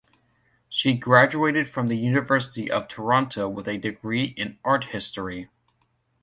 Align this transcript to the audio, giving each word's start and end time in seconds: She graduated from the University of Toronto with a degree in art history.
She 0.67 0.93
graduated 0.95 1.69
from 1.69 1.85
the 1.85 1.95
University 1.95 2.71
of 2.71 2.87
Toronto 2.87 3.47
with 3.47 3.67
a 3.67 3.77
degree 3.77 4.33
in 4.35 4.57
art 4.65 4.85
history. 4.85 5.47